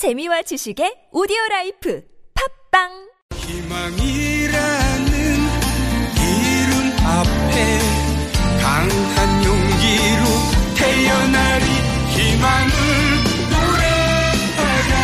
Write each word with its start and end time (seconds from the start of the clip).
재미와 0.00 0.40
지식의 0.40 1.08
오디오 1.12 1.36
라이프 1.50 2.02
팟빵 2.72 2.88
희망이라는 3.36 5.12
이름 6.16 6.72
앞에 7.04 7.78
강한 8.62 9.44
용기로 9.44 10.24
태어나리 10.74 11.64
희망을 12.16 12.72
노래하라 14.72 14.94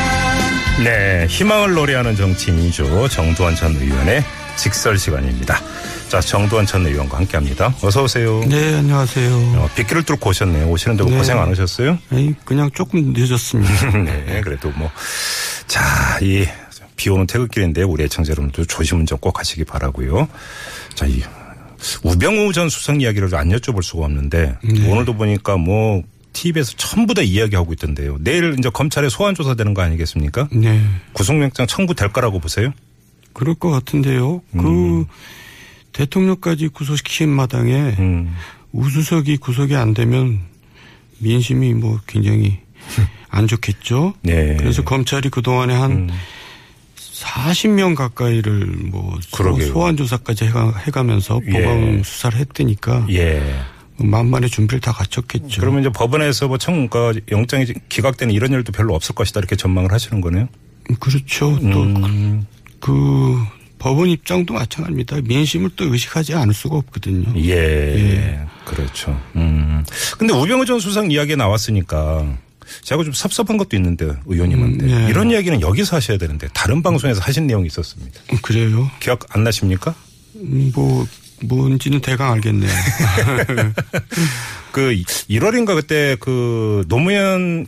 네, 0.83 1.26
희망을 1.28 1.74
노래하는 1.74 2.17
정치인이죠. 2.17 3.08
정두언 3.08 3.54
전 3.54 3.76
의원의 3.76 4.24
직설 4.56 4.97
시간입니다. 4.97 5.60
자, 6.09 6.21
정두언 6.21 6.65
전 6.67 6.87
의원과 6.87 7.19
함께 7.19 7.37
합니다. 7.37 7.75
어서오세요. 7.83 8.45
네, 8.49 8.77
안녕하세요. 8.77 9.35
어, 9.35 9.69
빗길을 9.75 10.04
뚫고 10.04 10.31
오셨네요. 10.31 10.69
오시는데 10.69 11.03
뭐 11.03 11.11
네. 11.11 11.19
고생 11.19 11.40
안 11.40 11.49
하셨어요? 11.49 11.99
아니, 12.11 12.33
그냥 12.45 12.71
조금 12.72 13.13
늦었습니다. 13.13 13.90
네, 14.04 14.40
그래도 14.43 14.71
뭐. 14.77 14.89
자, 15.67 16.19
이, 16.23 16.47
비 16.95 17.11
오는 17.11 17.27
태극길인데 17.27 17.83
우리 17.83 18.05
애청자 18.05 18.30
여러분도 18.30 18.65
조심 18.66 19.01
운전 19.01 19.19
꼭 19.19 19.39
하시기 19.39 19.65
바라고요 19.65 20.29
자, 20.95 21.07
이, 21.07 21.23
우병우 22.05 22.52
전 22.52 22.69
수석 22.69 23.02
이야기를 23.02 23.35
안 23.35 23.49
여쭤볼 23.51 23.83
수가 23.83 24.05
없는데 24.07 24.57
네. 24.63 24.91
오늘도 24.91 25.15
보니까 25.16 25.57
뭐 25.57 26.02
TV에서 26.33 26.73
전부 26.77 27.15
다 27.15 27.23
이야기하고 27.23 27.73
있던데요. 27.73 28.16
내일 28.21 28.55
이제 28.59 28.71
검찰에 28.71 29.09
소환 29.09 29.35
조사되는 29.35 29.75
거 29.75 29.83
아니겠습니까? 29.83 30.49
네. 30.52 30.80
구속영장 31.15 31.66
청구될 31.66 32.13
거라고 32.13 32.38
보세요? 32.38 32.73
그럴 33.33 33.55
것 33.55 33.71
같은데요. 33.71 34.43
음. 34.55 34.63
그, 34.63 35.07
대통령까지 35.97 36.69
구속시킨 36.69 37.31
마당에 37.31 37.73
음. 37.99 38.35
우수석이 38.73 39.39
구속이 39.39 39.75
안 39.77 39.95
되면 39.95 40.41
민심이 41.19 41.73
뭐 41.73 41.99
굉장히 42.07 42.59
안 43.31 43.47
좋겠죠. 43.49 44.15
네. 44.23 44.57
그래서 44.59 44.83
검찰이 44.85 45.31
그동안에 45.31 45.75
한 45.75 45.91
음. 45.93 46.09
40명 46.97 47.95
가까이를 47.95 48.67
뭐 48.91 49.19
소- 49.23 49.37
그러게요. 49.38 49.69
소환 49.69 49.97
조사까지 49.97 50.45
해가, 50.47 50.75
해가면서 50.87 51.41
예. 51.47 51.51
법원 51.63 52.03
수사를 52.03 52.38
했으니까 52.38 53.07
예. 53.10 53.43
만만의 53.99 54.51
준비를 54.51 54.81
다 54.81 54.93
갖췄겠죠. 54.93 55.60
그러면 55.60 55.81
이제 55.81 55.88
법원에서 55.88 56.49
뭐 56.49 56.59
청, 56.59 56.88
그 56.88 57.19
영장이 57.31 57.65
기각되는 57.88 58.35
이런 58.35 58.53
일도 58.53 58.73
별로 58.73 58.95
없을 58.95 59.15
것이다 59.15 59.41
이렇게 59.41 59.57
전망을 59.57 59.91
하시는 59.93 60.21
거네요. 60.21 60.49
그렇죠. 61.01 61.59
또 61.73 61.83
음. 61.83 62.45
그 63.77 63.79
법원 63.79 64.08
입장도 64.08 64.55
마찬가지입니다. 64.55 65.19
민심을 65.22 65.70
또 65.77 65.92
의식하지 65.92 66.34
않을 66.34 66.55
수가 66.55 66.77
없거든요. 66.77 67.32
예. 67.48 68.41
그렇죠. 68.64 69.20
음. 69.36 69.84
근데 70.19 70.34
우병우 70.34 70.66
전 70.66 70.80
수석 70.80 71.10
이야기 71.12 71.36
나왔으니까 71.36 72.36
제가 72.82 73.04
좀 73.04 73.12
섭섭한 73.12 73.56
것도 73.56 73.77
있는데 73.77 74.12
의원님한테 74.27 74.86
음, 74.86 74.88
네. 74.88 75.06
이런 75.08 75.30
이야기는 75.30 75.60
여기서 75.60 75.97
하셔야 75.97 76.19
되는데 76.19 76.48
다른 76.52 76.82
방송에서 76.82 77.20
하신 77.20 77.47
내용이 77.47 77.66
있었습니다. 77.69 78.20
음, 78.32 78.38
그래요? 78.42 78.91
기억 78.98 79.24
안 79.34 79.44
나십니까? 79.44 79.94
음, 80.36 80.72
뭐 80.74 81.06
뭔지는 81.42 82.00
대강 82.00 82.32
알겠네요. 82.32 82.70
그 84.72 84.94
1월인가 85.30 85.74
그때 85.74 86.16
그 86.19 86.84
노무현 86.88 87.66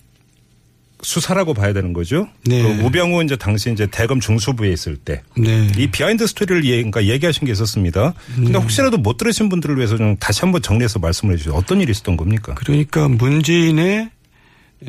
수사라고 1.02 1.54
봐야 1.54 1.72
되는 1.72 1.92
거죠. 1.92 2.28
네. 2.44 2.62
그 2.62 2.68
우병우 2.84 3.22
이제 3.24 3.36
당시 3.36 3.72
이제 3.72 3.86
대검 3.86 4.20
중수부에 4.20 4.70
있을 4.72 4.96
때 4.96 5.22
네. 5.36 5.70
이 5.76 5.86
비하인드 5.88 6.26
스토리를 6.26 6.64
얘, 6.66 6.76
그러니까 6.76 7.04
얘기하신 7.06 7.46
게 7.46 7.52
있었습니다. 7.52 8.14
근데 8.34 8.58
혹시라도 8.58 8.98
못 8.98 9.16
들으신 9.16 9.48
분들을 9.48 9.76
위해서 9.76 9.96
좀 9.96 10.16
다시 10.16 10.40
한번 10.40 10.60
정리해서 10.60 10.98
말씀을 10.98 11.34
해주세요. 11.34 11.54
어떤 11.54 11.80
일이 11.80 11.90
있었던 11.92 12.16
겁니까? 12.16 12.54
그러니까 12.54 13.08
문재인의 13.08 14.10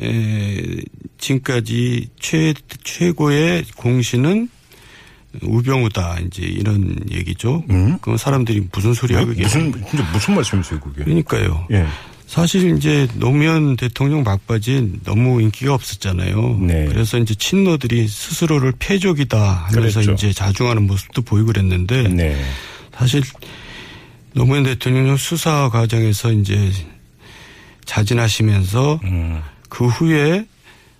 에, 0.00 0.76
지금까지 1.18 2.08
최 2.18 2.54
최고의 2.84 3.64
공신은 3.76 4.48
우병우다 5.42 6.18
이제 6.26 6.42
이런 6.42 6.96
얘기죠. 7.10 7.62
음? 7.70 7.98
그럼 8.00 8.16
사람들이 8.16 8.66
무슨 8.72 8.94
소리야 8.94 9.24
그게? 9.24 9.42
무슨 9.42 9.72
무슨 10.12 10.34
말씀이세요, 10.34 10.80
그게? 10.80 11.04
그러니까요. 11.04 11.66
예. 11.70 11.86
사실 12.30 12.76
이제 12.76 13.08
노무현 13.14 13.74
대통령 13.74 14.22
막바지 14.22 15.00
너무 15.02 15.42
인기가 15.42 15.74
없었잖아요. 15.74 16.58
네. 16.60 16.86
그래서 16.86 17.18
이제 17.18 17.34
친노들이 17.34 18.06
스스로를 18.06 18.72
패족이다 18.78 19.36
하면서 19.66 20.00
그랬죠. 20.00 20.12
이제 20.12 20.32
자중하는 20.32 20.86
모습도 20.86 21.22
보이고 21.22 21.46
그랬는데 21.48 22.04
네. 22.04 22.40
사실 22.94 23.20
노무현 24.32 24.62
대통령 24.62 25.16
수사 25.16 25.68
과정에서 25.70 26.30
이제 26.30 26.70
자진하시면서 27.84 29.00
음. 29.02 29.42
그 29.68 29.88
후에 29.88 30.46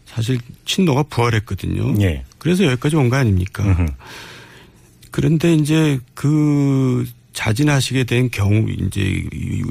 사실 0.06 0.38
친노가 0.64 1.04
부활했거든요. 1.04 1.94
예. 2.02 2.24
그래서 2.38 2.64
여기까지 2.64 2.96
온 2.96 3.08
거 3.08 3.16
아닙니까? 3.16 3.62
음흠. 3.62 3.86
그런데 5.12 5.54
이제 5.54 6.00
그 6.14 7.06
자진하시게 7.32 8.04
된 8.04 8.30
경우 8.30 8.66
이제 8.68 9.24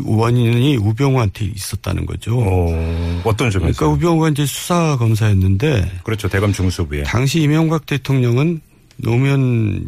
원인이 0.05 0.77
우병우한테 0.77 1.45
있었다는 1.45 2.05
거죠. 2.05 2.39
어, 2.39 3.21
어떤 3.25 3.51
점에서? 3.51 3.77
그러니까 3.77 3.87
우병우가 3.87 4.29
이제 4.29 4.45
수사 4.45 4.97
검사였는데 4.97 5.99
그렇죠. 6.03 6.27
대검 6.27 6.53
중수부에. 6.53 7.03
당시 7.03 7.41
이명박 7.41 7.85
대통령은 7.85 8.61
노무현 8.97 9.85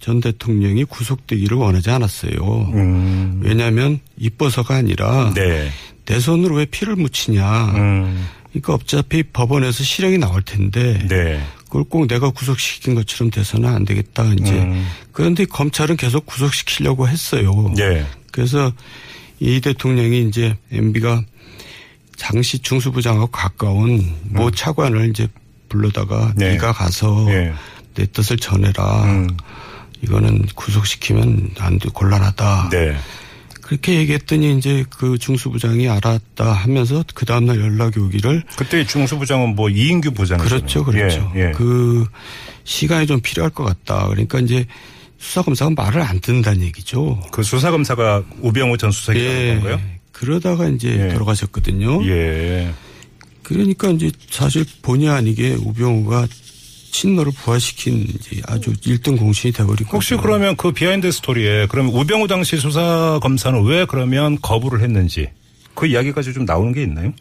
전 0.00 0.20
대통령이 0.20 0.84
구속되기를 0.84 1.56
원하지 1.56 1.90
않았어요. 1.90 2.70
음. 2.74 3.40
왜냐하면 3.42 4.00
이뻐서가 4.16 4.76
아니라 4.76 5.32
네. 5.34 5.70
내 6.06 6.20
손으로 6.20 6.56
왜 6.56 6.64
피를 6.66 6.96
묻히냐. 6.96 7.72
음. 7.74 8.26
그러니까 8.50 8.74
어차피 8.74 9.22
법원에서 9.22 9.84
실형이 9.84 10.18
나올 10.18 10.42
텐데 10.42 11.06
네. 11.08 11.40
그걸 11.68 11.84
꼭 11.84 12.08
내가 12.08 12.30
구속시킨 12.30 12.94
것처럼 12.94 13.30
돼서는 13.30 13.68
안 13.68 13.84
되겠다. 13.84 14.24
이제 14.40 14.52
음. 14.52 14.86
그런데 15.12 15.44
검찰은 15.44 15.96
계속 15.96 16.26
구속시키려고 16.26 17.08
했어요. 17.08 17.72
예. 17.78 18.06
그래서 18.32 18.72
이 19.38 19.60
대통령이 19.60 20.26
이제 20.28 20.56
MB가 20.72 21.22
당시 22.18 22.58
중수부장하고 22.58 23.28
가까운 23.28 24.14
모 24.24 24.50
차관을 24.50 25.10
이제 25.10 25.28
불러다가 25.68 26.28
음. 26.28 26.32
네. 26.36 26.52
네. 26.52 26.56
가 26.56 26.72
가서 26.72 27.26
예. 27.30 27.52
내 27.94 28.06
뜻을 28.06 28.38
전해라. 28.38 29.04
음. 29.04 29.36
이거는 30.02 30.46
구속시키면 30.54 31.50
안 31.58 31.78
돼, 31.78 31.88
곤란하다. 31.92 32.68
네. 32.70 32.96
그렇게 33.68 33.96
얘기했더니 33.96 34.56
이제 34.56 34.82
그 34.88 35.18
중수부장이 35.18 35.90
알았다 35.90 36.50
하면서 36.50 37.04
그 37.14 37.26
다음날 37.26 37.60
연락이 37.60 38.00
오기를 38.00 38.42
그때 38.56 38.82
중수부장은 38.86 39.56
뭐 39.56 39.68
이인규 39.68 40.12
부장이죠. 40.12 40.48
그렇죠, 40.48 40.84
그렇죠. 40.84 41.30
예. 41.36 41.48
예. 41.48 41.52
그 41.52 42.06
시간이 42.64 43.06
좀 43.06 43.20
필요할 43.20 43.50
것 43.50 43.64
같다. 43.64 44.08
그러니까 44.08 44.40
이제 44.40 44.64
수사검사가 45.18 45.72
말을 45.76 46.00
안 46.00 46.18
듣는다는 46.18 46.62
얘기죠. 46.62 47.22
그 47.30 47.42
수사검사가 47.42 48.24
우병우 48.40 48.78
전 48.78 48.90
수석이라는 48.90 49.60
건가요? 49.60 49.80
그러다가 50.12 50.66
이제 50.68 50.88
예. 50.88 51.12
돌아가셨거든요. 51.12 52.06
예. 52.06 52.72
그러니까 53.42 53.90
이제 53.90 54.10
사실 54.30 54.64
본의 54.80 55.10
아니게 55.10 55.56
우병우가 55.60 56.26
친노를 56.90 57.32
부활시킨 57.32 58.06
이제 58.08 58.40
아주 58.46 58.72
1등 58.72 59.18
공신이 59.18 59.52
혹시 59.92 60.14
거죠. 60.14 60.22
그러면 60.22 60.56
그 60.56 60.72
비하인드 60.72 61.10
스토리에 61.10 61.66
그러면 61.68 61.92
우병우 61.94 62.26
당시 62.28 62.56
수사 62.56 63.18
검사는 63.22 63.62
왜 63.64 63.84
그러면 63.84 64.38
거부를 64.40 64.80
했는지 64.80 65.28
그 65.74 65.86
이야기까지 65.86 66.32
좀 66.32 66.44
나오는 66.44 66.72
게 66.72 66.82
있나요? 66.82 67.12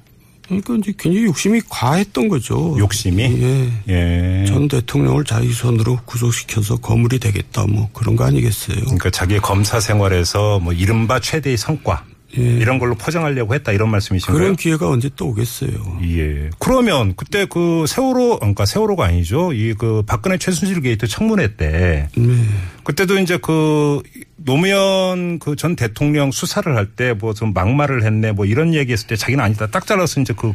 그러니까 0.48 0.76
이제 0.76 0.94
굉장히 0.98 1.26
욕심이 1.26 1.62
과했던 1.68 2.30
거죠. 2.30 2.76
욕심이? 2.80 3.24
예. 3.24 3.84
예. 3.90 4.46
전 4.48 4.68
대통령을 4.68 5.26
자기 5.26 5.52
손으로 5.52 6.00
구속시켜서 6.06 6.78
거물이 6.78 7.20
되겠다 7.20 7.66
뭐 7.68 7.90
그런 7.94 8.16
거 8.16 8.24
아니겠어요. 8.24 8.80
그러니까 8.80 9.10
자기 9.10 9.38
검사 9.40 9.80
생활에서 9.80 10.60
뭐 10.60 10.74
이른바 10.74 11.20
최대의 11.20 11.58
성과 11.58 12.06
예. 12.38 12.42
이런 12.42 12.78
걸로 12.78 12.94
포장하려고 12.96 13.54
했다 13.56 13.72
이런 13.72 13.90
말씀이신가요? 13.90 14.38
그런 14.38 14.56
기회가 14.58 14.90
언제 14.90 15.10
또 15.16 15.28
오겠어요. 15.30 16.00
예. 16.04 16.50
그러면 16.60 17.14
그때 17.16 17.46
그 17.50 17.86
세월호, 17.88 18.40
그러니까 18.40 18.66
세월호가 18.66 19.06
아니죠. 19.06 19.54
이 19.54 19.74
그 19.78 20.04
박근혜 20.06 20.38
최순실 20.38 20.82
게이트 20.82 21.08
청문회 21.08 21.56
때 21.56 22.10
네. 22.18 22.46
그때도 22.84 23.20
이제 23.20 23.38
그 23.42 24.02
노무현 24.36 25.40
그 25.40 25.56
전 25.56 25.76
대통령 25.76 26.32
수사를 26.32 26.76
할 26.76 26.88
때 26.96 27.14
뭐 27.14 27.34
좀 27.34 27.54
막말을 27.54 28.04
했네 28.04 28.32
뭐 28.34 28.46
이런 28.46 28.74
얘기했을 28.74 29.08
때 29.08 29.16
자기는 29.16 29.44
아니다 29.44 29.68
딱 29.68 29.86
잘라서 29.88 30.20
이제 30.22 30.34
그 30.36 30.52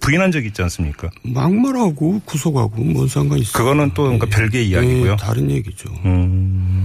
부인한 0.00 0.32
적이 0.32 0.46
있지 0.48 0.62
않습니까? 0.62 1.10
막말하고 1.22 2.22
구속하고 2.24 2.82
뭔 2.82 3.06
상관이 3.06 3.42
있어요. 3.42 3.52
그거는 3.52 3.90
또 3.94 4.04
그러니까 4.04 4.26
별개의 4.26 4.64
예, 4.64 4.68
이야기고요. 4.70 5.16
다른 5.16 5.50
얘기죠. 5.50 5.90
음. 6.06 6.79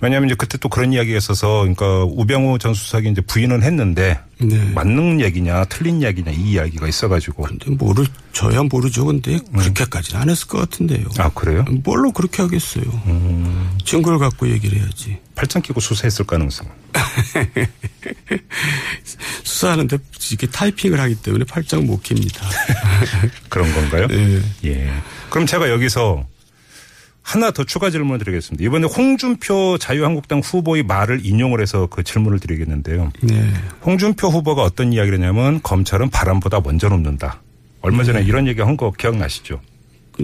왜냐하면 0.00 0.28
이제 0.28 0.36
그때 0.36 0.58
또 0.58 0.68
그런 0.68 0.92
이야기가 0.92 1.18
있어서 1.18 1.60
그러니까 1.60 2.04
우병우 2.04 2.58
전 2.58 2.74
수석이 2.74 3.10
이제 3.10 3.20
부인은 3.20 3.62
했는데 3.62 4.20
네. 4.38 4.56
맞는 4.72 5.20
얘기냐 5.20 5.64
틀린 5.64 6.00
이야기냐 6.00 6.30
이 6.30 6.52
이야기가 6.52 6.86
있어가지고 6.86 7.42
근데 7.42 7.70
모르 7.70 8.04
저야 8.32 8.62
모르죠. 8.62 9.06
근데 9.06 9.38
그렇게까지는 9.56 10.20
안 10.20 10.30
했을 10.30 10.46
것 10.46 10.58
같은데요. 10.58 11.06
아 11.18 11.28
그래요? 11.30 11.64
뭘로 11.82 12.12
그렇게 12.12 12.42
하겠어요. 12.42 12.84
증거를 13.84 14.18
갖고 14.18 14.48
얘기를 14.48 14.78
해야지. 14.78 15.18
팔짱 15.34 15.62
끼고 15.62 15.80
수사했을 15.80 16.24
가능성. 16.24 16.68
수사하는데 19.42 19.98
이게 20.32 20.46
타이핑을 20.46 21.00
하기 21.00 21.16
때문에 21.16 21.44
팔짱 21.44 21.86
못 21.86 22.02
깁니다. 22.02 22.46
그런 23.48 23.72
건가요? 23.72 24.06
예. 24.10 24.42
예. 24.64 24.92
그럼 25.30 25.46
제가 25.46 25.70
여기서 25.70 26.24
하나 27.28 27.50
더 27.50 27.62
추가 27.64 27.90
질문을 27.90 28.18
드리겠습니다. 28.20 28.64
이번에 28.64 28.86
홍준표 28.86 29.76
자유한국당 29.78 30.40
후보의 30.40 30.82
말을 30.84 31.26
인용을 31.26 31.60
해서 31.60 31.86
그 31.86 32.02
질문을 32.02 32.38
드리겠는데요. 32.38 33.12
네. 33.22 33.52
홍준표 33.84 34.28
후보가 34.28 34.62
어떤 34.62 34.94
이야기를 34.94 35.18
했냐면 35.18 35.60
검찰은 35.62 36.08
바람보다 36.08 36.60
먼저 36.60 36.88
눕는다. 36.88 37.42
얼마 37.82 38.02
전에 38.02 38.22
이런 38.22 38.46
얘기 38.48 38.62
한 38.62 38.78
거 38.78 38.92
기억나시죠? 38.92 39.60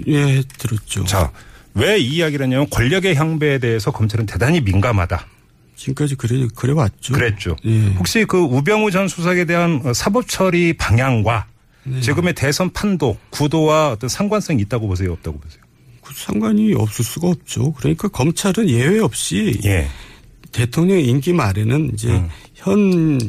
예, 0.07 0.41
들었죠. 0.57 1.03
자, 1.05 1.31
왜 1.75 1.99
이 1.99 2.15
이야기를 2.15 2.45
했냐면 2.45 2.67
권력의 2.71 3.13
향배에 3.15 3.59
대해서 3.59 3.91
검찰은 3.91 4.25
대단히 4.25 4.61
민감하다. 4.61 5.27
지금까지 5.75 6.15
그래, 6.15 6.47
그래 6.55 6.73
왔죠. 6.73 7.13
그랬죠. 7.13 7.55
예. 7.65 7.89
혹시 7.99 8.25
그 8.25 8.37
우병우 8.39 8.89
전 8.89 9.07
수석에 9.07 9.45
대한 9.45 9.79
어, 9.85 9.93
사법 9.93 10.27
처리 10.27 10.73
방향과 10.73 11.45
네. 11.83 11.99
지금의 12.01 12.33
대선 12.33 12.71
판도, 12.71 13.17
구도와 13.29 13.91
어떤 13.91 14.09
상관성이 14.09 14.61
있다고 14.63 14.87
보세요? 14.87 15.11
없다고 15.11 15.37
보세요? 15.39 15.61
그 16.05 16.13
상관이 16.13 16.73
없을 16.73 17.03
수가 17.03 17.29
없죠. 17.29 17.73
그러니까 17.73 18.07
검찰은 18.07 18.69
예외 18.69 18.99
없이 18.99 19.59
예. 19.65 19.87
대통령 20.51 20.99
임기 20.99 21.33
말에는 21.33 21.91
이제 21.93 22.09
음. 22.09 22.29
현 22.53 23.19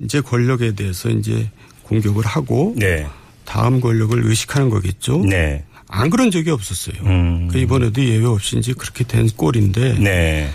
이제 0.00 0.20
권력에 0.20 0.74
대해서 0.74 1.10
이제 1.10 1.50
공격을 1.82 2.24
하고 2.24 2.74
네. 2.76 3.06
다음 3.44 3.80
권력을 3.80 4.24
의식하는 4.24 4.70
거겠죠. 4.70 5.24
네. 5.24 5.64
안 5.88 6.10
그런 6.10 6.30
적이 6.30 6.50
없었어요. 6.50 7.02
음. 7.04 7.48
그 7.48 7.58
이번에도 7.58 8.04
예외 8.04 8.24
없이 8.26 8.58
이제 8.58 8.72
그렇게 8.72 9.04
된 9.04 9.28
꼴인데 9.28 9.98
네. 9.98 10.50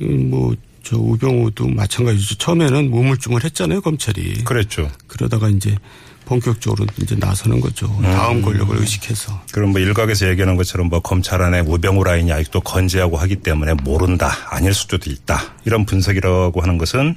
뭐 0.00 0.54
저 0.82 0.96
우병우도 0.98 1.68
마찬가지죠. 1.68 2.36
처음에는 2.36 2.92
우물쭈물 2.92 3.44
했잖아요, 3.44 3.80
검찰이. 3.80 4.44
그랬죠. 4.44 4.90
그러다가 5.06 5.48
이제 5.48 5.76
본격적으로 6.24 6.86
이제 7.00 7.14
나서는 7.18 7.60
거죠. 7.60 7.86
음. 7.98 8.02
다음 8.02 8.42
권력을 8.42 8.76
의식해서. 8.76 9.42
그럼 9.52 9.70
뭐 9.70 9.80
일각에서 9.80 10.28
얘기하는 10.28 10.56
것처럼 10.56 10.88
뭐 10.88 11.00
검찰 11.00 11.42
안에 11.42 11.60
우병우 11.60 12.04
라인이 12.04 12.32
아직도 12.32 12.60
건재하고 12.60 13.16
하기 13.16 13.36
때문에 13.36 13.74
모른다. 13.74 14.30
아닐 14.50 14.72
수도 14.74 14.98
있다. 15.10 15.42
이런 15.64 15.84
분석이라고 15.84 16.60
하는 16.60 16.78
것은 16.78 17.16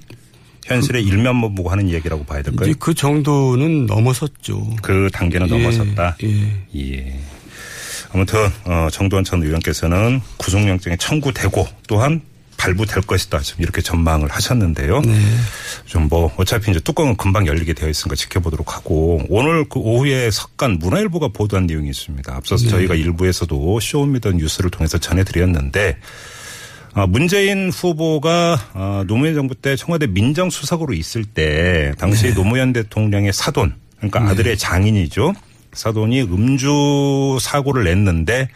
현실의 0.66 1.04
일면만 1.04 1.56
보고 1.56 1.70
하는 1.70 1.90
얘기라고 1.90 2.26
봐야 2.26 2.42
될까요? 2.42 2.74
그 2.80 2.94
정도는 2.94 3.86
넘어섰죠. 3.86 4.76
그 4.82 5.10
단계는 5.14 5.48
넘어섰다. 5.48 6.18
예. 6.24 6.66
예. 6.76 7.20
아무튼 8.12 8.50
어, 8.64 8.88
정두언 8.92 9.24
전 9.24 9.44
의원께서는 9.44 10.22
구속영장이 10.38 10.98
청구되고 10.98 11.68
또한 11.88 12.22
발부될 12.66 13.04
것이다. 13.04 13.40
지금 13.40 13.64
이렇게 13.64 13.82
전망을 13.82 14.30
하셨는데요. 14.30 15.02
네. 15.02 15.20
좀뭐 15.86 16.34
어차피 16.38 16.72
이제 16.72 16.80
뚜껑은 16.80 17.18
금방 17.18 17.48
열리게 17.48 17.74
되어 17.74 17.90
있으니까 17.90 18.16
지켜보도록 18.16 18.76
하고 18.76 19.22
오늘 19.30 19.66
그 19.70 19.80
오후에 19.80 20.32
석간 20.32 20.80
문화일보가 20.80 21.30
보도한 21.30 21.68
내용이 21.68 21.90
있습니다. 21.90 22.36
앞서서 22.36 22.68
저희가 22.68 22.96
일부에서도 22.96 23.80
쇼미더 23.80 24.32
뉴스를 24.34 24.70
통해서 24.70 24.98
전해드렸는데 24.98 25.98
어, 26.96 27.08
문재인 27.08 27.70
후보가 27.70 28.70
어, 28.74 29.04
노무현 29.06 29.36
정부 29.36 29.54
때 29.54 29.76
청와대 29.76 30.08
민정수석으로 30.08 30.94
있을 30.94 31.26
때 31.26 31.94
당시 31.98 32.34
노무현 32.34 32.72
대통령의 32.72 33.34
사돈 33.34 33.76
그러니까 33.98 34.22
아들의 34.30 34.58
장인이죠. 34.58 35.34
사돈이 35.76 36.22
음주 36.24 37.38
사고를 37.40 37.84
냈는데 37.84 38.50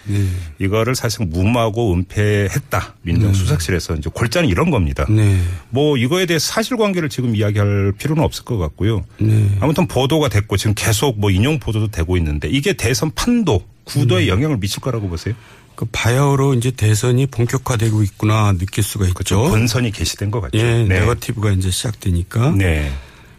이거를 0.59 0.95
사실 0.95 1.25
무마하고 1.25 1.93
은폐했다. 1.93 2.95
민정수석실에서 3.01 3.95
이제 3.95 4.09
골자는 4.11 4.49
이런 4.49 4.71
겁니다. 4.71 5.05
네. 5.09 5.39
뭐 5.69 5.97
이거에 5.97 6.25
대해 6.25 6.39
사실관계를 6.39 7.09
지금 7.09 7.35
이야기할 7.35 7.93
필요는 7.97 8.23
없을 8.23 8.45
것 8.45 8.57
같고요. 8.57 9.05
네. 9.19 9.49
아무튼 9.59 9.87
보도가 9.87 10.29
됐고 10.29 10.57
지금 10.57 10.73
계속 10.75 11.19
뭐 11.19 11.29
인용 11.29 11.59
보도도 11.59 11.89
되고 11.89 12.17
있는데 12.17 12.47
이게 12.49 12.73
대선 12.73 13.11
판도 13.13 13.63
구도에 13.83 14.25
음. 14.25 14.27
영향을 14.29 14.57
미칠 14.57 14.81
거라고 14.81 15.09
보세요. 15.09 15.35
그 15.75 15.85
바야흐로 15.91 16.55
이제 16.55 16.71
대선이 16.71 17.27
본격화되고 17.27 18.03
있구나 18.03 18.53
느낄 18.57 18.83
수가 18.83 19.05
있죠. 19.05 19.13
그렇죠. 19.13 19.43
본선이 19.43 19.91
개시된 19.91 20.29
것 20.29 20.41
같죠. 20.41 20.57
예, 20.57 20.83
네. 20.83 20.99
네거티브가 20.99 21.51
이제 21.51 21.71
시작되니까. 21.71 22.51
네. 22.51 22.91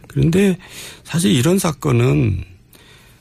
그런데 0.06 0.56
사실 1.05 1.33
이런 1.33 1.59
사건은 1.59 2.43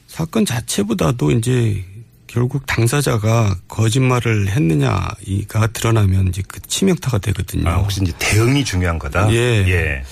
사건 0.09 0.44
자체보다도 0.44 1.31
이제 1.31 1.85
결국 2.25 2.65
당사자가 2.65 3.56
거짓말을 3.67 4.50
했느냐가 4.50 5.67
드러나면 5.71 6.27
이제 6.29 6.41
그 6.47 6.59
치명타가 6.61 7.19
되거든요. 7.19 7.69
아, 7.69 7.75
혹시 7.75 8.01
이제 8.01 8.11
대응이 8.17 8.65
중요한 8.65 8.97
거다? 8.97 9.31
예. 9.31 9.38
예. 9.67 10.03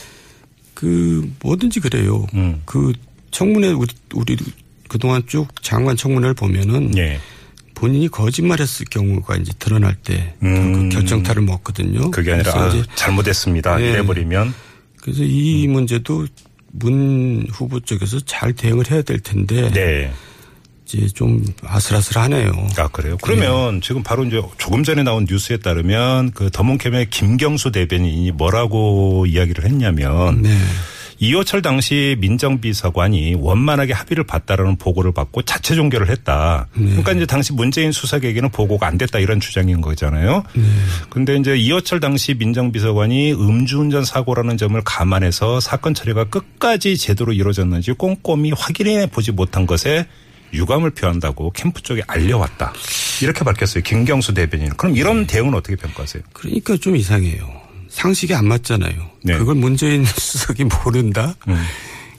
그 0.76 1.30
뭐든지 1.42 1.80
그래요. 1.80 2.28
음. 2.36 2.62
그 2.66 2.94
청문회 3.32 3.72
우리, 3.72 3.88
우리 4.14 4.38
그동안 4.88 5.24
쭉 5.26 5.48
장관 5.64 5.98
청문회를 5.98 6.36
보면은 6.36 6.96
예. 6.98 7.20
본인이 7.74 8.08
거짓말했을 8.08 8.86
경우가 8.90 9.36
이제 9.38 9.52
드러날 9.58 9.96
때 9.96 10.36
음. 10.44 10.74
그 10.74 10.96
결정타를 10.96 11.42
먹거든요. 11.42 12.12
그게 12.12 12.34
아니라 12.34 12.54
아, 12.54 12.68
이제 12.68 12.84
잘못했습니다. 12.96 13.82
예. 13.82 13.90
이래버리면 13.90 14.54
그래서 15.02 15.24
이 15.24 15.68
문제도 15.68 16.28
문 16.72 17.48
후보 17.52 17.80
쪽에서 17.80 18.20
잘 18.22 18.54
대응을 18.54 18.92
해야 18.92 19.02
될 19.02 19.20
텐데 19.20 19.72
네. 19.72 20.12
이제 20.86 21.08
좀 21.08 21.44
아슬아슬하네요. 21.66 22.52
아 22.78 22.88
그래요? 22.88 23.18
그러면 23.22 23.82
지금 23.82 24.04
바로 24.04 24.24
이제 24.24 24.42
조금 24.58 24.84
전에 24.84 25.04
나온 25.04 25.26
뉴스에 25.30 25.58
따르면 25.58 26.32
그 26.32 26.50
더문캠의 26.50 27.10
김경수 27.10 27.72
대변인이 27.72 28.32
뭐라고 28.32 29.26
이야기를 29.26 29.66
했냐면 29.66 30.42
네. 30.44 30.58
이호철 31.20 31.62
당시 31.62 32.16
민정비서관이 32.20 33.36
원만하게 33.40 33.94
합의를 33.94 34.24
봤다라는 34.24 34.78
보고를 34.78 35.14
받고 35.14 35.42
자체 35.44 35.76
종결을 35.76 36.10
했다. 36.10 36.68
그러니까 36.74 37.12
이제 37.14 37.26
당시 37.26 37.54
문재인 37.54 37.92
수석에게는 37.92 38.50
보고가 38.50 38.88
안 38.88 38.98
됐다 38.98 39.20
이런 39.20 39.40
주장인 39.40 39.82
거잖아요. 39.82 40.44
근데 41.10 41.36
이제 41.36 41.56
이호철 41.56 42.00
당시 42.00 42.36
민정비서관이 42.36 43.34
음주운전 43.34 44.06
사고라는 44.06 44.58
점을 44.58 44.80
감안해서 44.84 45.60
사건 45.60 45.94
처리가 45.94 46.26
끝까지 46.26 46.98
제대로 46.98 47.34
이루어졌는지 47.34 47.94
꼼꼼히 47.94 48.52
확인해 48.52 49.08
보지 49.08 49.32
못한 49.32 49.66
것에 49.66 50.06
유감을 50.54 50.92
표한다고 50.92 51.52
캠프 51.52 51.82
쪽에 51.82 52.02
알려왔다. 52.08 52.74
이렇게 53.22 53.44
밝혔어요. 53.44 53.84
김경수 53.84 54.34
대변인. 54.34 54.70
그럼 54.78 54.96
이런 54.96 55.28
대응은 55.28 55.54
어떻게 55.54 55.76
평가하세요? 55.76 56.24
그러니까 56.32 56.78
좀 56.78 56.96
이상해요. 56.96 57.67
상식이 57.98 58.34
안 58.36 58.48
맞잖아요. 58.48 58.94
네. 59.24 59.38
그걸 59.38 59.56
문재인 59.56 60.06
수석이 60.18 60.66
모른다. 60.66 61.34
음. 61.48 61.60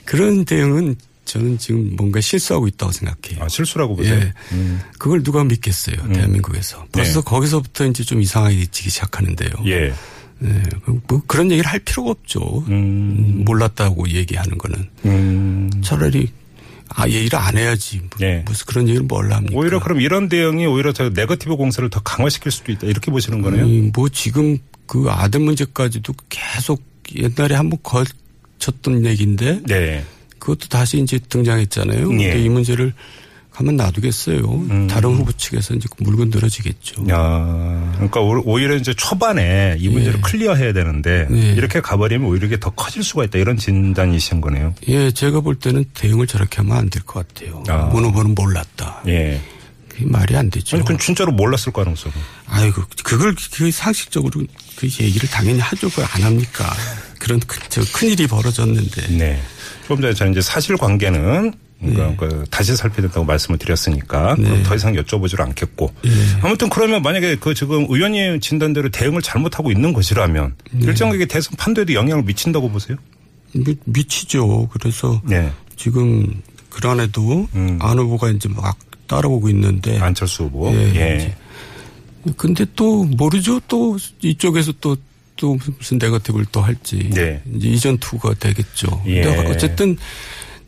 그런 0.04 0.44
대응은 0.44 0.96
저는 1.24 1.58
지금 1.58 1.94
뭔가 1.94 2.20
실수하고 2.20 2.66
있다고 2.66 2.90
생각해요. 2.90 3.44
아, 3.44 3.48
실수라고 3.48 3.94
보세요. 3.94 4.14
예. 4.16 4.32
음. 4.52 4.80
그걸 4.98 5.22
누가 5.22 5.44
믿겠어요. 5.44 5.96
대한민국에서. 6.12 6.84
벌써 6.90 7.20
거기서부터 7.20 7.86
이제 7.86 8.02
좀 8.02 8.20
이상하게 8.22 8.66
지기 8.72 8.90
시작하는데요. 8.90 9.50
예. 9.66 9.92
네, 10.40 10.62
그- 10.84 11.00
뭐 11.06 11.22
그런 11.26 11.50
얘기를 11.50 11.70
할 11.70 11.78
필요가 11.80 12.10
없죠. 12.12 12.64
음, 12.68 13.42
몰랐다고 13.44 14.08
얘기하는 14.08 14.56
거는 14.56 14.88
음. 15.04 15.70
차라리 15.82 16.30
아 16.88 17.06
얘기를 17.08 17.38
안 17.38 17.56
해야지. 17.58 17.98
뭐, 17.98 18.08
네. 18.18 18.42
무슨 18.46 18.64
그런 18.66 18.88
얘기를 18.88 19.04
뭘 19.06 19.30
합니까? 19.32 19.54
오히려 19.56 19.80
그럼 19.80 20.00
이런 20.00 20.28
대응이 20.28 20.64
오히려 20.66 20.92
저 20.92 21.10
네거티브 21.10 21.56
공세를 21.56 21.90
더 21.90 22.00
강화시킬 22.00 22.50
수도 22.50 22.72
있다. 22.72 22.86
이렇게 22.86 23.10
보시는 23.10 23.42
거네요. 23.42 23.64
아니, 23.64 23.90
뭐 23.92 24.08
지금 24.08 24.56
그 24.88 25.06
아들 25.08 25.38
문제까지도 25.40 26.12
계속 26.28 26.82
옛날에 27.14 27.54
한번 27.54 27.78
거쳤던 27.84 29.04
얘기인데 29.06 29.60
네. 29.66 30.04
그것도 30.40 30.66
다시 30.68 30.98
이제 31.00 31.18
등장했잖아요. 31.28 32.00
예. 32.00 32.04
근데 32.30 32.42
이 32.42 32.48
문제를 32.48 32.92
가만 33.52 33.76
놔두겠어요. 33.76 34.86
다른 34.88 35.14
후보 35.16 35.32
측에서 35.32 35.74
이제 35.74 35.88
물건 35.98 36.30
늘어지겠죠. 36.30 37.06
야, 37.10 37.90
그러니까 37.96 38.20
오- 38.20 38.42
오히려 38.46 38.76
이제 38.76 38.94
초반에 38.94 39.76
이 39.80 39.88
문제를 39.88 40.20
클리어해야 40.20 40.72
되는데 40.72 41.26
네. 41.28 41.52
이렇게 41.54 41.80
가버리면 41.80 42.28
오히려 42.28 42.46
이게 42.46 42.60
더 42.60 42.70
커질 42.70 43.02
수가 43.02 43.24
있다. 43.24 43.38
이런 43.38 43.56
진단이신 43.56 44.40
거네요. 44.40 44.74
예, 44.88 45.10
제가 45.10 45.40
볼 45.40 45.56
때는 45.56 45.84
대응을 45.94 46.26
저렇게 46.28 46.58
하면 46.58 46.76
안 46.76 46.88
될 46.88 47.02
것 47.04 47.26
같아요. 47.26 47.64
아. 47.68 47.86
문 47.86 48.04
후보는 48.04 48.34
몰랐다. 48.36 49.02
예. 49.08 49.40
말이 50.04 50.36
안 50.36 50.50
되죠. 50.50 50.76
아니, 50.76 50.84
그건 50.84 50.98
진짜로 50.98 51.32
몰랐을 51.32 51.72
가능성은. 51.72 52.16
아이고, 52.46 52.82
그걸 53.02 53.34
그 53.52 53.70
상식적으로 53.70 54.44
그 54.76 54.86
얘기를 54.86 55.28
당연히 55.28 55.60
하죠. 55.60 55.88
그걸 55.88 56.06
안 56.12 56.22
합니까? 56.22 56.72
그런 57.18 57.40
큰, 57.40 57.60
저 57.68 57.82
큰일이 57.92 58.26
벌어졌는데. 58.26 59.08
네. 59.16 59.42
조금 59.86 60.02
전에 60.02 60.14
저는 60.14 60.32
이제 60.32 60.40
사실관계는 60.40 61.54
그러니까 61.80 62.16
그 62.16 62.44
다시 62.50 62.74
살펴야 62.76 63.02
된다고 63.02 63.24
말씀을 63.24 63.58
드렸으니까 63.58 64.36
네. 64.38 64.62
더 64.64 64.74
이상 64.74 64.94
여쭤보지를 64.94 65.40
않겠고 65.40 65.92
아무튼 66.42 66.68
그러면 66.68 67.02
만약에 67.02 67.36
그 67.36 67.54
지금 67.54 67.86
의원님 67.88 68.40
진단대로 68.40 68.90
대응을 68.90 69.22
잘못하고 69.22 69.70
있는 69.70 69.92
것이라면 69.92 70.56
네. 70.72 70.86
일정하게 70.86 71.26
대선 71.26 71.54
판도에도 71.56 71.94
영향을 71.94 72.24
미친다고 72.24 72.70
보세요? 72.70 72.96
미, 73.52 73.76
미치죠. 73.84 74.68
그래서 74.72 75.22
네. 75.24 75.52
지금 75.76 76.42
그란에도 76.70 77.48
음. 77.54 77.78
안 77.80 77.98
후보가 77.98 78.30
이제 78.30 78.48
막 78.48 78.76
따라오고 79.08 79.48
있는데. 79.50 79.98
안철수 79.98 80.44
후보. 80.44 80.70
예, 80.72 80.94
예. 80.94 81.34
근데 82.36 82.64
또 82.76 83.04
모르죠. 83.04 83.60
또 83.68 83.96
이쪽에서 84.22 84.72
또, 84.80 84.96
또 85.36 85.58
무슨 85.78 85.98
네거티브를 85.98 86.46
또 86.52 86.60
할지. 86.60 87.10
네. 87.10 87.42
이제 87.54 87.68
이전 87.68 87.98
투가 87.98 88.34
되겠죠. 88.34 89.02
예. 89.06 89.22
근데 89.22 89.48
어쨌든 89.48 89.96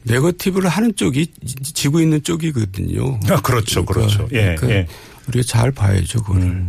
네거티브를 0.05 0.69
하는 0.71 0.95
쪽이 0.97 1.27
지- 1.45 1.73
지고 1.75 2.01
있는 2.01 2.23
쪽이거든요. 2.23 3.21
아, 3.29 3.41
그렇죠. 3.43 3.85
그렇죠. 3.85 4.27
예, 4.33 4.55
그러니까 4.57 4.71
예. 4.71 4.87
우리가 5.29 5.45
잘 5.47 5.71
봐야죠. 5.71 6.23
그거를. 6.23 6.65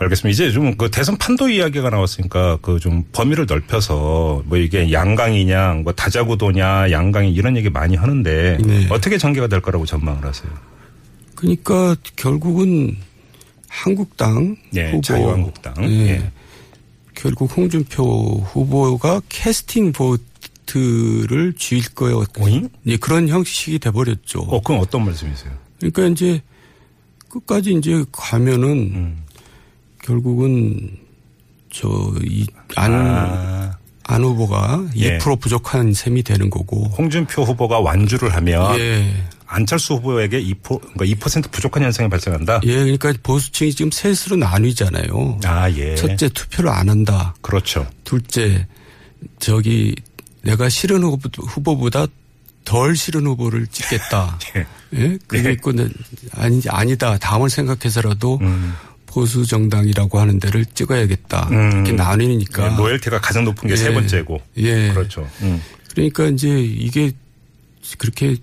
알겠습니다. 0.00 0.28
이제 0.32 0.50
좀 0.52 0.76
그 0.76 0.90
대선 0.90 1.16
판도 1.18 1.48
이야기가 1.48 1.90
나왔으니까 1.90 2.58
그 2.62 2.78
좀 2.78 3.04
범위를 3.12 3.46
넓혀서 3.48 4.42
뭐 4.46 4.56
이게 4.58 4.92
양강이냐, 4.92 5.74
뭐 5.84 5.92
다자구도냐, 5.92 6.90
양강이 6.90 7.32
이런 7.32 7.56
얘기 7.56 7.68
많이 7.70 7.96
하는데 7.96 8.58
네. 8.64 8.86
어떻게 8.90 9.18
전개가 9.18 9.48
될 9.48 9.60
거라고 9.60 9.84
전망을 9.86 10.24
하세요? 10.24 10.50
그러니까 11.34 11.96
결국은 12.16 12.96
한국당 13.68 14.56
예, 14.74 14.90
후보 14.90 15.00
자유한국당. 15.02 15.74
예. 15.82 16.08
예. 16.10 16.30
결국 17.14 17.56
홍준표 17.56 18.04
후보가 18.52 19.22
캐스팅 19.28 19.92
보트를 19.92 21.52
쥐일 21.58 21.94
거예요. 21.94 22.24
오잉? 22.38 22.68
예, 22.86 22.96
그런 22.96 23.28
형식이 23.28 23.78
돼 23.80 23.90
버렸죠. 23.90 24.40
어, 24.40 24.60
그건 24.60 24.78
어떤 24.78 25.04
말씀이세요? 25.04 25.52
그러니까 25.78 26.06
이제 26.06 26.40
끝까지 27.28 27.74
이제 27.74 28.04
가면은 28.12 28.68
음. 28.70 29.22
결국은 30.08 30.96
저이안 31.70 32.94
아, 32.94 33.76
안 34.04 34.24
후보가 34.24 34.86
예. 34.96 35.18
2% 35.18 35.38
부족한 35.38 35.92
셈이 35.92 36.22
되는 36.22 36.48
거고. 36.48 36.84
홍준표 36.96 37.42
후보가 37.42 37.80
완주를 37.80 38.34
하면 38.34 38.80
예. 38.80 39.12
안철수 39.44 39.94
후보에게 39.94 40.42
2%, 40.42 40.62
그러니까 40.62 41.04
2% 41.04 41.50
부족한 41.50 41.82
현상이 41.82 42.08
발생한다? 42.08 42.60
예, 42.64 42.76
그러니까 42.76 43.12
보수층이 43.22 43.74
지금 43.74 43.90
셋으로 43.90 44.36
나뉘잖아요. 44.36 45.40
아, 45.44 45.70
예. 45.72 45.94
첫째 45.94 46.30
투표를 46.30 46.70
안 46.70 46.88
한다. 46.88 47.34
그렇죠. 47.42 47.86
둘째 48.04 48.66
저기 49.38 49.94
내가 50.42 50.70
싫은 50.70 51.02
후보, 51.02 51.28
후보보다 51.42 52.06
덜 52.64 52.96
싫은 52.96 53.26
후보를 53.26 53.66
찍겠다. 53.66 54.38
예. 54.56 54.66
예? 54.94 55.18
그게 55.26 55.50
예. 55.50 55.52
있고 55.52 55.72
는 55.72 55.92
아니 56.32 56.62
아니다. 56.68 57.18
다음을 57.18 57.50
생각해서라도 57.50 58.38
음. 58.40 58.74
보수 59.18 59.44
정당이라고 59.44 60.20
하는 60.20 60.38
데를 60.38 60.64
찍어야겠다. 60.64 61.48
음. 61.50 61.70
이렇게 61.72 61.92
나뉘니까. 61.92 62.72
예, 62.72 62.76
로열티가 62.76 63.20
가장 63.20 63.44
높은 63.44 63.68
게세 63.68 63.88
예. 63.90 63.94
번째고. 63.94 64.40
예. 64.58 64.90
그렇죠. 64.90 65.28
음. 65.42 65.60
그러니까 65.90 66.26
이제 66.26 66.48
이게 66.60 67.10
그렇게 67.98 68.36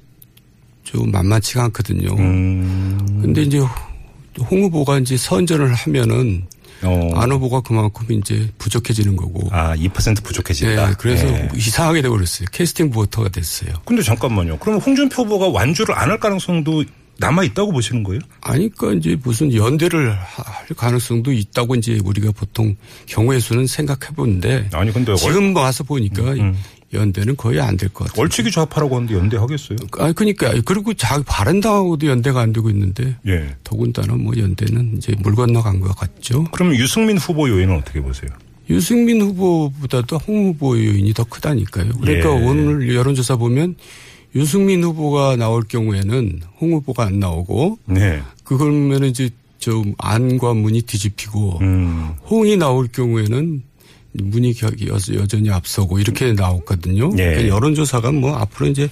좀 0.84 1.12
만만치가 1.12 1.64
않거든요. 1.66 2.14
음. 2.18 3.20
근데 3.22 3.44
이제 3.44 3.60
홍 3.60 4.64
후보가 4.64 5.00
이제 5.00 5.16
선전을 5.16 5.74
하면은 5.74 6.46
어. 6.84 7.10
안 7.16 7.32
후보가 7.32 7.62
그만큼 7.62 8.06
이제 8.12 8.50
부족해지는 8.58 9.16
거고. 9.16 9.48
아, 9.52 9.74
2% 9.78 10.22
부족해진다. 10.24 10.90
예, 10.90 10.94
그래서 11.00 11.26
예. 11.26 11.48
이상하게 11.56 12.02
돼버렸어요. 12.02 12.50
캐스팅 12.52 12.90
보터가 12.92 13.30
됐어요. 13.30 13.72
근데 13.86 14.02
잠깐만요. 14.04 14.58
그러면 14.60 14.82
홍준표 14.82 15.24
후보가 15.24 15.48
완주를 15.48 15.96
안 15.96 16.10
할 16.10 16.20
가능성도 16.20 16.84
남아 17.18 17.44
있다고 17.46 17.72
보시는 17.72 18.04
거예요? 18.04 18.20
아니, 18.42 18.70
그러니까 18.70 19.00
이제 19.00 19.18
무슨 19.24 19.54
연대를 19.54 20.12
할 20.14 20.68
가능성도 20.76 21.32
있다고 21.32 21.76
이제 21.76 22.00
우리가 22.04 22.32
보통 22.32 22.76
경우의 23.06 23.40
수는 23.40 23.68
생각해 23.68 24.14
보는데 24.16 24.68
아니 24.74 24.92
근데 24.92 25.12
얼, 25.12 25.18
지금 25.18 25.56
와서 25.56 25.84
보니까 25.84 26.22
연대는 26.94 27.36
거의 27.36 27.60
안 27.60 27.76
될 27.78 27.90
것 27.90 28.06
같아요. 28.08 28.22
얼치기 28.22 28.52
좌파라고 28.52 28.96
하는데 28.96 29.14
연대 29.16 29.38
하겠어요? 29.38 29.78
아니, 30.00 30.14
그러니까 30.14 30.54
그리고 30.66 30.94
자기 30.94 31.24
바른당하고도 31.26 32.08
연대가 32.08 32.42
안 32.42 32.54
되고 32.54 32.70
있는데 32.70 33.16
예. 33.28 33.56
더군다나 33.64 34.14
뭐 34.16 34.34
연대는 34.38 34.98
이제 34.98 35.14
물 35.20 35.36
건너간 35.36 35.80
것 35.82 35.96
같죠. 35.96 36.46
그러면 36.52 36.76
유승민 36.78 37.18
후보 37.18 37.50
요인은 37.50 37.76
어떻게 37.78 38.02
보세요? 38.02 38.30
유승민 38.70 39.22
후보보다도 39.22 40.18
홍 40.20 40.48
후보의 40.48 40.88
요인이 40.88 41.14
더 41.14 41.24
크다니까요. 41.24 41.92
그러니까 42.00 42.30
예. 42.30 42.46
오늘 42.46 42.94
여론조사 42.96 43.36
보면 43.36 43.76
유승민 44.36 44.84
후보가 44.84 45.38
나올 45.38 45.64
경우에는 45.64 46.42
홍 46.60 46.74
후보가 46.74 47.06
안 47.06 47.20
나오고 47.20 47.80
네. 47.86 48.22
그걸면은 48.44 49.10
이제 49.10 49.30
좀 49.60 49.94
안과 49.98 50.54
문이 50.54 50.82
뒤집히고 50.82 51.60
음. 51.62 52.14
홍이 52.30 52.58
나올 52.58 52.88
경우에는 52.88 53.64
문이 54.12 54.56
여- 54.62 55.16
여전히 55.20 55.50
앞서고 55.50 56.00
이렇게 56.00 56.34
나왔거든요. 56.34 57.12
예. 57.18 57.26
그러니까 57.26 57.48
여론조사가 57.48 58.12
뭐 58.14 58.36
앞으로 58.36 58.68
이제 58.68 58.90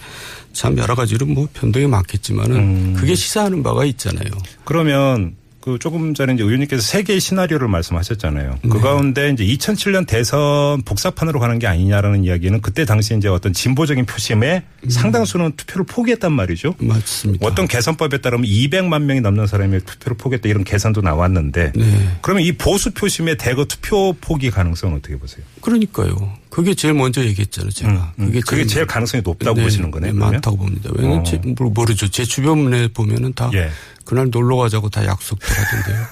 참 0.53 0.77
여러 0.77 0.95
가지로 0.95 1.25
뭐 1.25 1.47
변동이 1.53 1.87
많겠지만은 1.87 2.55
음. 2.57 2.93
그게 2.97 3.15
시사하는 3.15 3.63
바가 3.63 3.85
있잖아요. 3.85 4.29
그러면 4.65 5.35
그 5.63 5.79
조금 5.79 6.13
전에 6.13 6.33
이제 6.33 6.43
의원님께서 6.43 6.81
세 6.81 7.03
개의 7.03 7.21
시나리오를 7.21 7.69
말씀하셨잖아요. 7.69 8.59
그 8.63 8.67
네. 8.67 8.79
가운데 8.81 9.29
이제 9.29 9.45
2007년 9.45 10.05
대선 10.05 10.81
복사판으로 10.81 11.39
가는 11.39 11.57
게 11.57 11.67
아니냐라는 11.67 12.25
이야기는 12.25 12.59
그때 12.59 12.83
당시 12.83 13.15
이제 13.15 13.29
어떤 13.29 13.53
진보적인 13.53 14.05
표심에 14.05 14.63
음. 14.83 14.89
상당수는 14.89 15.53
투표를 15.55 15.85
포기했단 15.85 16.33
말이죠. 16.33 16.75
맞습니다. 16.79 17.47
어떤 17.47 17.69
개선법에 17.69 18.17
따르면 18.17 18.45
200만 18.45 19.03
명이 19.03 19.21
넘는 19.21 19.47
사람이 19.47 19.79
투표를 19.85 20.17
포기했다 20.17 20.49
이런 20.49 20.65
계산도 20.65 20.99
나왔는데 20.99 21.71
네. 21.73 22.17
그러면 22.21 22.43
이 22.43 22.51
보수 22.51 22.91
표심의 22.91 23.37
대거 23.37 23.63
투표 23.63 24.11
포기 24.19 24.51
가능성은 24.51 24.97
어떻게 24.97 25.17
보세요? 25.17 25.45
그러니까요. 25.61 26.42
그게 26.53 26.75
제일 26.75 26.93
먼저 26.93 27.25
얘기했잖아요. 27.25 27.71
제가. 27.71 28.13
음, 28.19 28.39
그게 28.45 28.67
제일 28.67 28.85
가능성이 28.85 29.23
높다고 29.23 29.59
보시는 29.59 29.89
거네요, 29.89 30.13
네? 30.13 30.19
많다고 30.19 30.55
봅니다. 30.55 30.91
왜냐면 30.93 31.21
어. 31.21 31.23
제, 31.23 31.37
뭐 31.37 31.71
모르죠. 31.71 32.07
제 32.09 32.23
주변에 32.23 32.89
보면은 32.89 33.33
다 33.33 33.49
예. 33.55 33.71
그날 34.05 34.29
놀러 34.29 34.57
가자고 34.57 34.87
다 34.87 35.03
약속들 35.03 35.49
하던데요. 35.49 36.05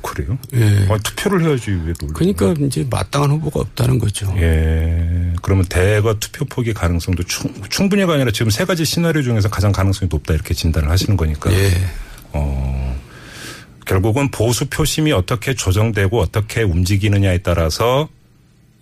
그래요? 0.00 0.38
예. 0.54 0.86
아, 0.88 0.96
투표를 0.96 1.44
해야지 1.44 1.72
왜 1.72 1.92
놀러 2.00 2.14
그러니까 2.14 2.54
이제 2.58 2.86
마땅한 2.88 3.32
후보가 3.32 3.60
없다는 3.60 3.98
거죠. 3.98 4.32
예. 4.38 5.34
그러면 5.42 5.66
대거 5.66 6.14
투표 6.20 6.46
포기 6.46 6.72
가능성도 6.72 7.24
충, 7.24 7.52
충분히가 7.68 8.14
아니라 8.14 8.30
지금 8.30 8.48
세 8.48 8.64
가지 8.64 8.86
시나리오 8.86 9.20
중에서 9.20 9.50
가장 9.50 9.72
가능성이 9.72 10.08
높다 10.10 10.32
이렇게 10.32 10.54
진단을 10.54 10.88
하시는 10.88 11.18
거니까. 11.18 11.52
예. 11.52 11.70
어, 12.32 12.98
결국은 13.84 14.30
보수 14.30 14.70
표심이 14.70 15.12
어떻게 15.12 15.52
조정되고 15.52 16.18
어떻게 16.18 16.62
움직이느냐에 16.62 17.38
따라서 17.42 18.08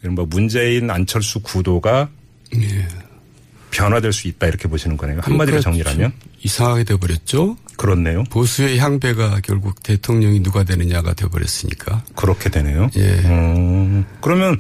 이른바 0.03 0.25
문재인 0.29 0.91
안철수 0.91 1.41
구도가 1.41 2.09
변화될 3.71 4.13
수 4.13 4.29
있다 4.29 4.47
이렇게 4.47 4.69
보시는 4.69 4.97
거네요. 4.97 5.21
한마디로 5.23 5.61
그러니까 5.61 5.61
정리하면. 5.71 6.11
좀 6.11 6.31
이상하게 6.41 6.85
돼버렸죠. 6.85 7.57
그렇네요. 7.77 8.25
보수의 8.25 8.79
향배가 8.79 9.41
결국 9.43 9.83
대통령이 9.83 10.41
누가 10.43 10.65
되느냐가 10.65 11.13
돼버렸으니까. 11.15 12.03
그렇게 12.17 12.49
되네요. 12.49 12.91
예. 12.97 13.09
음, 13.25 14.05
그러면 14.21 14.59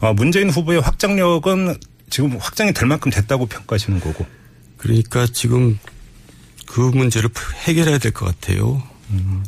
어, 0.00 0.12
문재인 0.14 0.50
후보의 0.50 0.80
확장력은 0.80 1.76
지금 2.10 2.36
확장이 2.38 2.72
될 2.72 2.86
만큼 2.86 3.10
됐다고 3.10 3.46
평가하시는 3.46 4.00
거고. 4.00 4.24
그러니까 4.76 5.26
지금 5.26 5.78
그 6.66 6.80
문제를 6.80 7.30
해결해야 7.66 7.98
될 7.98 8.12
것 8.12 8.26
같아요. 8.26 8.82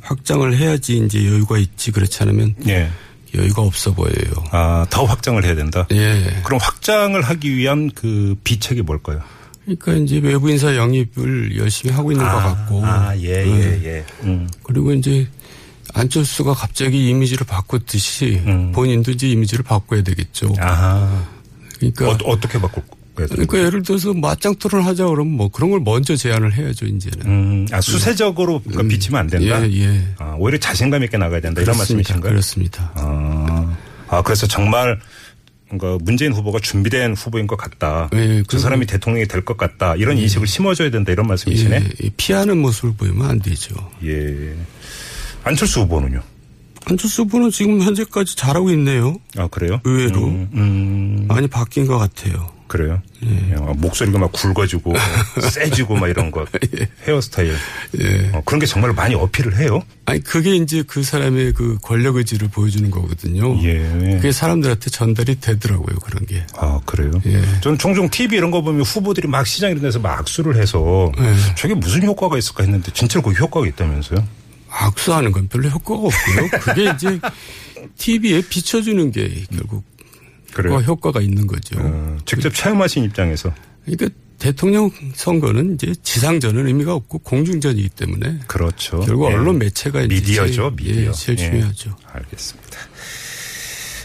확장을 0.03 0.57
해야지 0.57 0.99
이제 0.99 1.25
여유가 1.27 1.59
있지 1.59 1.91
그렇지 1.91 2.23
않으면 2.23 2.55
예. 2.69 2.89
여유가 3.37 3.63
없어 3.63 3.93
보여요. 3.93 4.45
아, 4.51 4.87
더 4.91 5.05
확장을 5.05 5.43
해야 5.45 5.55
된다. 5.55 5.87
예. 5.93 6.41
그럼 6.45 6.61
확장을 6.63 7.21
하기 7.21 7.57
위한 7.57 7.91
그 7.95 8.37
비책이 8.45 8.83
뭘까요? 8.83 9.21
그러니까 9.65 9.95
이제 9.95 10.19
외부 10.19 10.51
인사 10.51 10.77
영입을 10.77 11.57
열심히 11.57 11.93
하고 11.93 12.13
있는 12.13 12.25
것 12.25 12.33
같고. 12.33 12.85
아, 12.85 13.17
예, 13.19 13.45
네. 13.45 13.51
예, 13.51 13.89
예. 13.89 14.05
음. 14.23 14.49
그리고 14.63 14.93
이제 14.93 15.27
안철수가 15.95 16.55
갑자기 16.55 17.09
이미지를 17.09 17.47
바꿨듯이 17.47 18.43
음. 18.47 18.73
본인도 18.73 19.13
이제 19.13 19.29
이미지를 19.29 19.65
바꿔야 19.65 20.03
되겠죠. 20.03 20.55
아하. 20.59 21.25
그러니까 21.79 22.11
어, 22.11 22.19
어떻게 22.27 22.61
바꿀 22.61 22.83
거예요? 23.17 23.29
그러니까 23.29 23.59
예를 23.59 23.83
들어서 23.83 24.15
맞짱 24.15 24.55
토론 24.57 24.85
하자 24.85 25.07
그러면 25.07 25.35
뭐 25.35 25.49
그런 25.49 25.71
걸 25.71 25.81
먼저 25.81 26.15
제안을 26.15 26.55
해야죠 26.55 26.87
이제는. 26.87 27.27
음, 27.27 27.67
아, 27.73 27.81
수세적으로 27.81 28.61
그러니까 28.61 28.89
비치면 28.89 29.21
안 29.21 29.27
된다? 29.27 29.69
예, 29.69 29.81
예. 29.83 30.03
아, 30.19 30.37
오히려 30.39 30.59
자신감 30.59 31.03
있게 31.03 31.17
나가야 31.19 31.41
된다. 31.41 31.61
이런 31.61 31.75
그렇습니다. 31.75 32.15
말씀이신가요? 32.15 32.31
그렇습니다. 32.31 32.93
아, 32.95 33.77
아, 34.09 34.23
그래서 34.23 34.47
정말 34.47 35.01
그러니까 35.69 35.99
문재인 36.05 36.33
후보가 36.33 36.61
준비된 36.61 37.15
후보인 37.15 37.49
것 37.49 37.57
같다. 37.57 38.09
예, 38.15 38.45
그 38.47 38.59
사람이 38.61 38.87
대통령이 38.87 39.27
될 39.27 39.43
것 39.45 39.57
같다. 39.57 39.97
이런 39.97 40.17
인식을 40.17 40.47
심어줘야 40.47 40.91
된다. 40.91 41.11
이런 41.11 41.27
말씀이시네. 41.27 41.89
예, 42.05 42.11
피하는 42.17 42.59
모습을 42.59 42.93
보이면 42.97 43.29
안 43.29 43.41
되죠. 43.41 43.75
예. 44.05 44.55
안철수 45.43 45.81
후보는요? 45.81 46.23
안철수 46.89 47.23
후보는 47.23 47.51
지금 47.51 47.83
현재까지 47.83 48.37
잘하고 48.37 48.71
있네요. 48.71 49.17
아, 49.37 49.49
그래요? 49.49 49.81
의외로 49.83 50.25
음, 50.27 50.49
음, 50.55 51.25
많이 51.27 51.49
바뀐 51.49 51.85
것 51.87 51.99
같아요. 51.99 52.49
그래요. 52.69 53.01
예. 53.25 53.55
목소리가 53.77 54.19
막 54.19 54.33
굵어지고 54.33 54.95
세지고 55.51 55.97
막 55.97 56.09
이런 56.09 56.31
거 56.31 56.47
헤어스타일 57.07 57.55
예. 58.01 58.31
어, 58.33 58.43
그런 58.45 58.59
게 58.59 58.67
정말 58.67 58.93
많이 58.93 59.15
어필을 59.15 59.59
해요. 59.59 59.83
아니 60.05 60.21
그게 60.23 60.57
이제 60.57 60.83
그 60.87 61.03
사람의 61.03 61.53
그 61.53 61.79
권력 61.83 62.17
의지를 62.17 62.49
보여주는 62.49 62.91
거거든요. 62.91 63.61
예. 63.63 64.17
그게 64.17 64.33
사람들한테 64.33 64.91
전달이 64.91 65.41
되더라고요 65.41 65.97
그런 65.97 66.27
게. 66.27 66.45
아 66.57 66.81
그래요. 66.85 67.11
예. 67.27 67.43
저는 67.61 67.79
종종 67.79 68.09
TV 68.09 68.39
이런 68.39 68.51
거 68.51 68.63
보면 68.63 68.83
후보들이 68.83 69.29
막 69.29 69.47
시장 69.47 69.71
이런 69.71 69.83
데서 69.83 69.99
막 69.99 70.19
악수를 70.19 70.57
해서 70.57 71.13
예. 71.19 71.55
저게 71.57 71.75
무슨 71.75 72.03
효과가 72.03 72.37
있을까 72.39 72.65
했는데 72.65 72.93
진짜로 72.93 73.23
그 73.23 73.33
효과가 73.33 73.67
있다면서요? 73.67 74.27
악수하는 74.69 75.33
건 75.33 75.49
별로 75.49 75.69
효과가 75.69 76.01
없고요. 76.01 76.61
그게 76.61 76.91
이제 76.95 77.19
TV에 77.97 78.43
비춰주는 78.43 79.11
게 79.13 79.45
결국 79.51 79.85
그래요. 80.57 80.79
그 80.79 80.83
효과가 80.85 81.21
있는 81.21 81.47
거죠. 81.47 81.77
어, 81.79 82.17
직접 82.25 82.55
체험하신 82.55 83.05
입장에서 83.05 83.53
그러니까 83.85 84.09
대통령 84.39 84.91
선거는 85.15 85.75
이제 85.75 85.95
지상전은 86.03 86.67
의미가 86.67 86.95
없고 86.95 87.19
공중전이기 87.19 87.91
때문에 87.91 88.41
그렇죠. 88.47 89.01
결국 89.01 89.31
예. 89.31 89.35
언론 89.35 89.59
매체가 89.59 90.01
미디어죠, 90.07 90.75
제일, 90.77 90.89
미디어. 90.95 91.09
예, 91.09 91.13
제일 91.13 91.39
예. 91.39 91.51
중요하죠. 91.51 91.97
알겠습니다. 92.13 92.79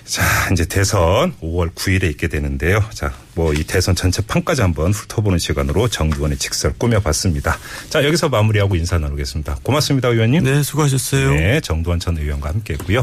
자, 0.06 0.24
이제 0.52 0.66
대선 0.66 1.34
5월 1.42 1.74
9일에 1.74 2.04
있게 2.12 2.28
되는데요. 2.28 2.84
자, 2.94 3.14
뭐 3.34 3.54
이 3.54 3.64
대선 3.64 3.96
전체 3.96 4.22
판까지 4.22 4.62
한번 4.62 4.92
훑어보는 4.92 5.40
시간으로 5.40 5.88
정두원의 5.88 6.38
직설 6.38 6.74
꾸며봤습니다. 6.78 7.58
자, 7.90 8.04
여기서 8.04 8.28
마무리하고 8.28 8.76
인사 8.76 8.98
나누겠습니다. 9.00 9.60
고맙습니다, 9.64 10.10
의원님. 10.10 10.44
네, 10.44 10.64
수고하셨어요. 10.64 11.34
네, 11.34 11.62
정두원 11.62 12.00
전 12.02 12.18
의원과 12.18 12.50
함께했고요. 12.50 13.00